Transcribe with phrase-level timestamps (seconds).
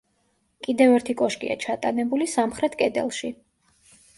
[0.67, 3.31] კიდევ ერთი კოშკია ჩატანებული სამხრეთ კედელში.